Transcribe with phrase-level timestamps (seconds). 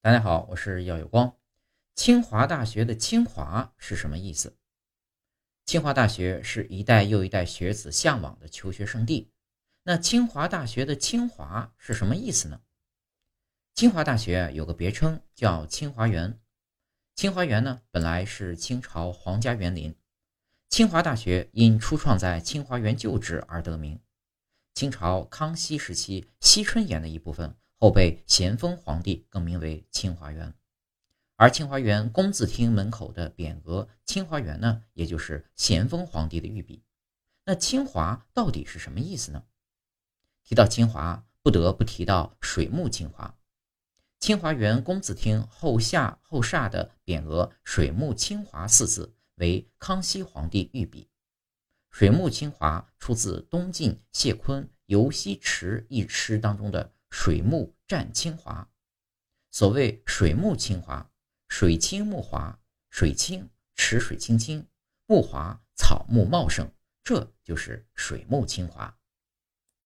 [0.00, 1.36] 大家好，我是耀有光。
[1.96, 4.56] 清华大学的“清华”是什么意思？
[5.66, 9.32] 清华大学是一代又一代学子向往的求学圣地。
[9.82, 12.60] 那清华大学的“清华”是什么意思呢？
[13.74, 16.38] 清华大学有个别称叫清华园。
[17.16, 19.92] 清华园呢，本来是清朝皇家园林。
[20.68, 23.98] 清华大学因初创在清华园旧址而得名。
[24.74, 27.56] 清朝康熙时期惜春园的一部分。
[27.80, 30.52] 后被咸丰皇帝更名为清华园，
[31.36, 36.82] 而清华园工字厅门口的匾额“清华园”呢，也就是咸丰皇帝的御笔。
[37.44, 39.44] 那清华到底是什么意思呢？
[40.42, 43.38] 提到清华，不得不提到水木清华。
[44.18, 51.08] 清华园工字厅后下后煞的匾额“水木清华”四字为康熙皇帝御笔。
[51.92, 56.92] 水木清华出自东晋谢坤《游西池》一诗当中的。
[57.10, 58.68] 水木占清华，
[59.50, 61.10] 所谓水木清华，
[61.48, 64.66] 水清木华，水清池水清清，
[65.06, 66.70] 木华草木茂盛，
[67.04, 68.97] 这就是水木清华。